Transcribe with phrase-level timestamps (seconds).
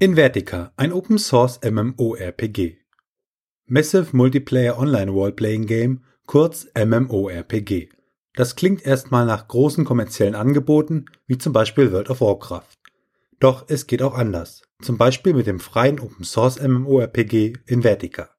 [0.00, 2.76] Invertica, ein Open Source MMORPG.
[3.66, 7.88] Massive Multiplayer Online Roleplaying Game, kurz MMORPG.
[8.36, 12.78] Das klingt erstmal nach großen kommerziellen Angeboten, wie zum Beispiel World of Warcraft.
[13.40, 14.62] Doch es geht auch anders.
[14.80, 18.30] Zum Beispiel mit dem freien Open Source MMORPG Invertica.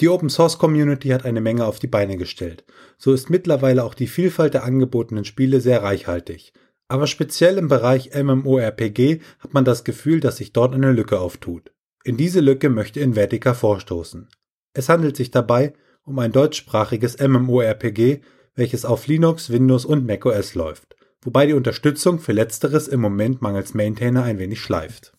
[0.00, 2.64] Die Open Source Community hat eine Menge auf die Beine gestellt.
[2.96, 6.52] So ist mittlerweile auch die Vielfalt der angebotenen Spiele sehr reichhaltig.
[6.88, 11.70] Aber speziell im Bereich MMORPG hat man das Gefühl, dass sich dort eine Lücke auftut.
[12.02, 14.28] In diese Lücke möchte Invertica vorstoßen.
[14.72, 15.74] Es handelt sich dabei
[16.04, 18.20] um ein deutschsprachiges MMORPG,
[18.54, 23.74] welches auf Linux, Windows und macOS läuft, wobei die Unterstützung für letzteres im Moment mangels
[23.74, 25.12] Maintainer ein wenig schleift.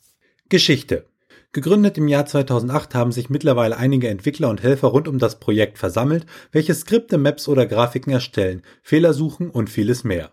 [0.49, 1.05] Geschichte
[1.51, 5.79] Gegründet im Jahr 2008 haben sich mittlerweile einige Entwickler und Helfer rund um das Projekt
[5.79, 10.31] versammelt, welche Skripte, Maps oder Grafiken erstellen, Fehler suchen und vieles mehr.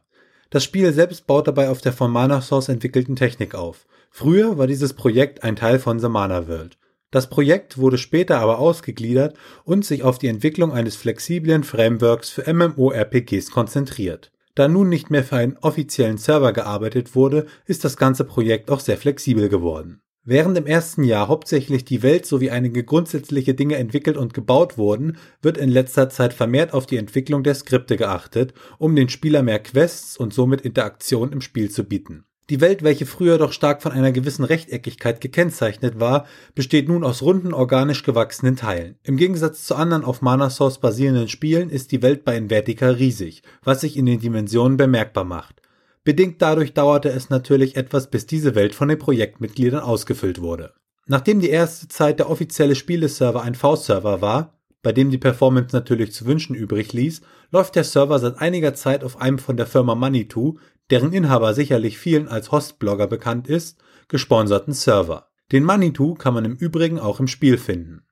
[0.51, 3.87] Das Spiel selbst baut dabei auf der von Mana Source entwickelten Technik auf.
[4.11, 6.79] Früher war dieses Projekt ein Teil von The Mana World.
[7.11, 12.53] Das Projekt wurde später aber ausgegliedert und sich auf die Entwicklung eines flexiblen Frameworks für
[12.53, 14.33] MMORPGs konzentriert.
[14.55, 18.81] Da nun nicht mehr für einen offiziellen Server gearbeitet wurde, ist das ganze Projekt auch
[18.81, 20.01] sehr flexibel geworden.
[20.29, 25.19] Während im ersten Jahr hauptsächlich die Welt sowie einige grundsätzliche Dinge entwickelt und gebaut wurden,
[25.41, 29.61] wird in letzter Zeit vermehrt auf die Entwicklung der Skripte geachtet, um den Spieler mehr
[29.61, 32.25] Quests und somit Interaktion im Spiel zu bieten.
[32.51, 37.23] Die Welt, welche früher doch stark von einer gewissen Rechteckigkeit gekennzeichnet war, besteht nun aus
[37.23, 38.97] runden, organisch gewachsenen Teilen.
[39.05, 43.43] Im Gegensatz zu anderen auf Mana Source basierenden Spielen ist die Welt bei Invertica riesig,
[43.63, 45.63] was sich in den Dimensionen bemerkbar macht.
[46.07, 50.73] Bedingt dadurch dauerte es natürlich etwas, bis diese Welt von den Projektmitgliedern ausgefüllt wurde.
[51.07, 56.13] Nachdem die erste Zeit der offizielle Spieleserver ein V-Server war, bei dem die Performance natürlich
[56.13, 59.97] zu wünschen übrig ließ, läuft der Server seit einiger Zeit auf einem von der Firma
[59.97, 65.27] Manitou, deren Inhaber sicherlich vielen als Hostblogger bekannt ist, gesponserten Server.
[65.51, 68.07] Den Manitou kann man im Übrigen auch im Spiel finden.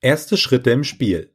[0.00, 1.30] Erste Schritte im Spiel.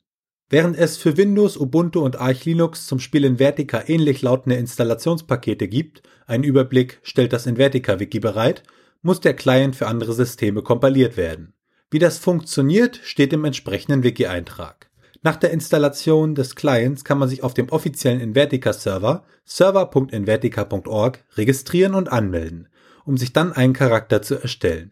[0.52, 6.04] Während es für Windows, Ubuntu und Arch Linux zum Spiel Invertica ähnlich lautende Installationspakete gibt,
[6.28, 8.64] ein Überblick stellt das Invertica-Wiki bereit,
[9.02, 11.54] muss der Client für andere Systeme kompiliert werden.
[11.90, 14.90] Wie das funktioniert, steht im entsprechenden Wiki-Eintrag.
[15.22, 22.12] Nach der Installation des Clients kann man sich auf dem offiziellen Invertica-Server server.invertica.org registrieren und
[22.12, 22.68] anmelden,
[23.06, 24.92] um sich dann einen Charakter zu erstellen.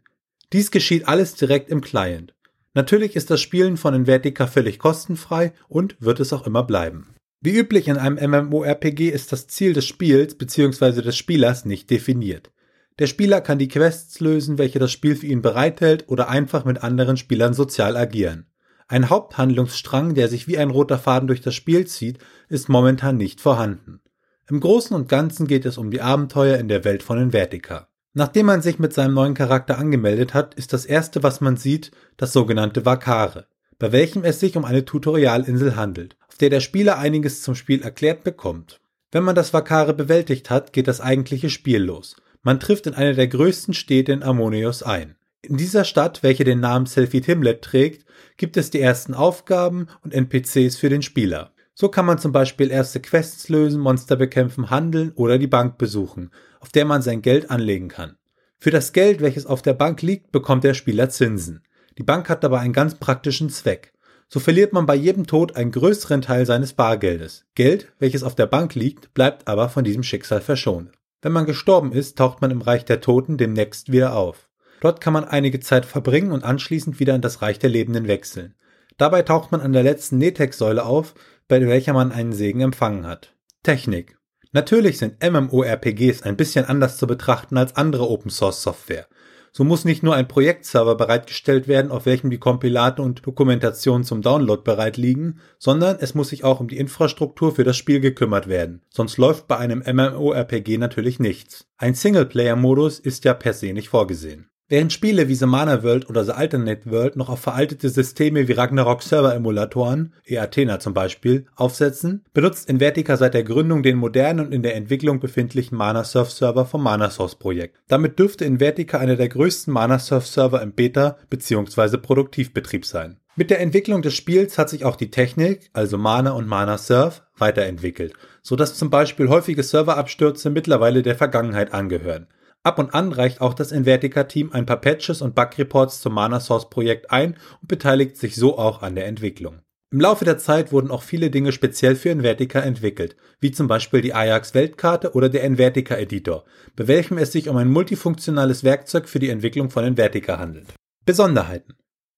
[0.54, 2.34] Dies geschieht alles direkt im Client.
[2.74, 7.16] Natürlich ist das Spielen von Invertica völlig kostenfrei und wird es auch immer bleiben.
[7.42, 11.02] Wie üblich in einem MMORPG ist das Ziel des Spiels bzw.
[11.02, 12.52] des Spielers nicht definiert.
[13.00, 16.84] Der Spieler kann die Quests lösen, welche das Spiel für ihn bereithält oder einfach mit
[16.84, 18.46] anderen Spielern sozial agieren.
[18.90, 22.18] Ein Haupthandlungsstrang, der sich wie ein roter Faden durch das Spiel zieht,
[22.50, 24.02] ist momentan nicht vorhanden.
[24.50, 27.89] Im Großen und Ganzen geht es um die Abenteuer in der Welt von Invertica.
[28.14, 31.92] Nachdem man sich mit seinem neuen Charakter angemeldet hat, ist das erste, was man sieht,
[32.18, 33.46] das sogenannte Vakare,
[33.78, 37.84] bei welchem es sich um eine Tutorialinsel handelt, auf der der Spieler einiges zum Spiel
[37.84, 38.82] erklärt bekommt.
[39.12, 42.16] Wenn man das Vakare bewältigt hat, geht das eigentliche Spiel los.
[42.42, 45.16] Man trifft in einer der größten Städte in Ammonios ein.
[45.42, 48.06] In dieser Stadt, welche den Namen Selfie Timlet trägt,
[48.38, 51.54] gibt es die ersten Aufgaben und NPCs für den Spieler.
[51.74, 56.32] So kann man zum Beispiel erste Quests lösen, Monster bekämpfen, handeln oder die Bank besuchen,
[56.60, 58.18] auf der man sein Geld anlegen kann.
[58.58, 61.64] Für das Geld, welches auf der Bank liegt, bekommt der Spieler Zinsen.
[61.98, 63.94] Die Bank hat dabei einen ganz praktischen Zweck.
[64.28, 67.46] So verliert man bei jedem Tod einen größeren Teil seines Bargeldes.
[67.56, 70.92] Geld, welches auf der Bank liegt, bleibt aber von diesem Schicksal verschont.
[71.22, 74.50] Wenn man gestorben ist, taucht man im Reich der Toten demnächst wieder auf.
[74.82, 78.56] Dort kann man einige Zeit verbringen und anschließend wieder in das Reich der Lebenden wechseln.
[78.98, 81.16] Dabei taucht man an der letzten Netex-Säule auf,
[81.48, 83.34] bei welcher man einen Segen empfangen hat.
[83.64, 84.19] Technik.
[84.52, 89.06] Natürlich sind MMORPGs ein bisschen anders zu betrachten als andere Open Source Software.
[89.52, 94.22] So muss nicht nur ein Projektserver bereitgestellt werden, auf welchem die Kompilate und Dokumentation zum
[94.22, 98.48] Download bereit liegen, sondern es muss sich auch um die Infrastruktur für das Spiel gekümmert
[98.48, 98.82] werden.
[98.90, 101.68] Sonst läuft bei einem MMORPG natürlich nichts.
[101.78, 104.50] Ein Singleplayer-Modus ist ja per se nicht vorgesehen.
[104.72, 108.52] Während Spiele wie The Mana World oder The Alternate World noch auf veraltete Systeme wie
[108.52, 114.54] Ragnarok Server Emulatoren, eAthena zum Beispiel, aufsetzen, benutzt Invertica seit der Gründung den modernen und
[114.54, 117.80] in der Entwicklung befindlichen Mana Surf Server vom Mana Source Projekt.
[117.88, 121.98] Damit dürfte Invertica einer der größten Mana Surf Server im Beta- bzw.
[121.98, 123.18] Produktivbetrieb sein.
[123.36, 127.24] Mit der Entwicklung des Spiels hat sich auch die Technik, also Mana und Mana Surf,
[127.40, 128.14] weiterentwickelt,
[128.44, 132.28] so dass zum Beispiel häufige Serverabstürze mittlerweile der Vergangenheit angehören.
[132.64, 136.70] Ab und an reicht auch das Invertica-Team ein paar Patches und Bug-Reports zum Mana Source
[136.70, 139.62] Projekt ein und beteiligt sich so auch an der Entwicklung.
[139.92, 144.02] Im Laufe der Zeit wurden auch viele Dinge speziell für Invertica entwickelt, wie zum Beispiel
[144.02, 146.44] die Ajax-Weltkarte oder der Invertica-Editor,
[146.76, 150.68] bei welchem es sich um ein multifunktionales Werkzeug für die Entwicklung von Invertica handelt.
[151.06, 151.76] Besonderheiten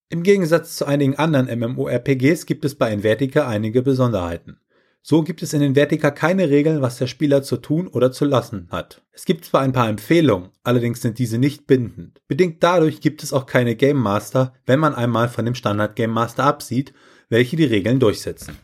[0.09, 4.59] Im Gegensatz zu einigen anderen MMORPGs gibt es bei Invertica einige Besonderheiten.
[5.03, 8.67] So gibt es in Invertica keine Regeln, was der Spieler zu tun oder zu lassen
[8.71, 9.01] hat.
[9.11, 12.21] Es gibt zwar ein paar Empfehlungen, allerdings sind diese nicht bindend.
[12.27, 16.11] Bedingt dadurch gibt es auch keine Game Master, wenn man einmal von dem Standard Game
[16.11, 16.93] Master absieht
[17.31, 18.57] welche die Regeln durchsetzen.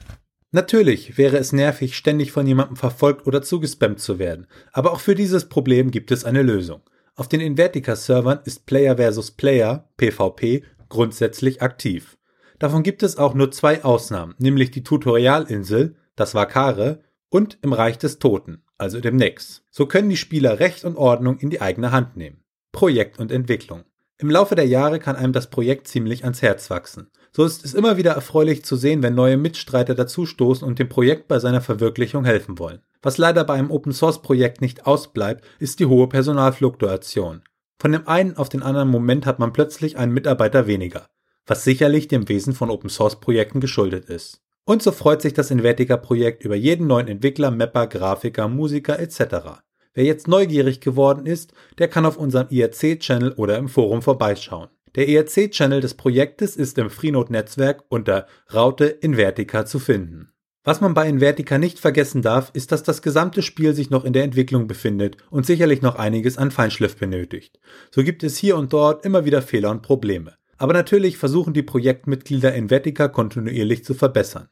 [0.51, 5.15] Natürlich wäre es nervig, ständig von jemandem verfolgt oder zugespammt zu werden, aber auch für
[5.15, 6.81] dieses Problem gibt es eine Lösung.
[7.15, 9.31] Auf den Invertica-Servern ist Player vs.
[9.31, 12.17] Player, PvP, grundsätzlich aktiv.
[12.59, 16.99] Davon gibt es auch nur zwei Ausnahmen, nämlich die Tutorialinsel, das Vakare,
[17.29, 19.63] und im Reich des Toten, also dem Nex.
[19.71, 22.43] So können die Spieler Recht und Ordnung in die eigene Hand nehmen.
[22.71, 23.83] Projekt und Entwicklung.
[24.17, 27.09] Im Laufe der Jahre kann einem das Projekt ziemlich ans Herz wachsen.
[27.31, 31.27] So ist es immer wieder erfreulich zu sehen, wenn neue Mitstreiter dazustoßen und dem Projekt
[31.27, 32.81] bei seiner Verwirklichung helfen wollen.
[33.03, 37.43] Was leider bei einem Open Source Projekt nicht ausbleibt, ist die hohe Personalfluktuation.
[37.79, 41.09] Von dem einen auf den anderen Moment hat man plötzlich einen Mitarbeiter weniger,
[41.45, 44.41] was sicherlich dem Wesen von Open Source Projekten geschuldet ist.
[44.67, 49.61] Und so freut sich das Invertica Projekt über jeden neuen Entwickler, Mapper, Grafiker, Musiker etc.
[49.93, 54.67] Wer jetzt neugierig geworden ist, der kann auf unserem IRC-Channel oder im Forum vorbeischauen.
[54.95, 60.33] Der ERC-Channel des Projektes ist im Freenode-Netzwerk unter Raute Invertica zu finden.
[60.65, 64.11] Was man bei Invertica nicht vergessen darf, ist, dass das gesamte Spiel sich noch in
[64.11, 67.57] der Entwicklung befindet und sicherlich noch einiges an Feinschliff benötigt.
[67.89, 70.33] So gibt es hier und dort immer wieder Fehler und Probleme.
[70.57, 74.49] Aber natürlich versuchen die Projektmitglieder Invertica kontinuierlich zu verbessern.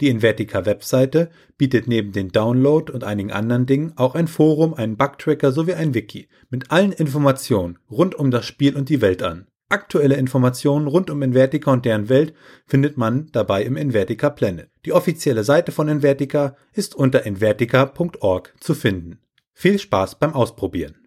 [0.00, 5.52] Die Invertica-Webseite bietet neben den Download und einigen anderen Dingen auch ein Forum, einen Bugtracker
[5.52, 9.46] sowie ein Wiki mit allen Informationen rund um das Spiel und die Welt an.
[9.68, 12.34] Aktuelle Informationen rund um Invertica und deren Welt
[12.66, 14.68] findet man dabei im Invertica Planet.
[14.84, 19.18] Die offizielle Seite von Invertica ist unter invertica.org zu finden.
[19.52, 21.05] Viel Spaß beim Ausprobieren!